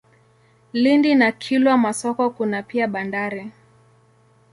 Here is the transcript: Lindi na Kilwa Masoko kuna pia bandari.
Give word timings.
Lindi 0.73 1.15
na 1.15 1.31
Kilwa 1.31 1.77
Masoko 1.77 2.29
kuna 2.29 2.63
pia 2.63 2.87
bandari. 2.87 3.51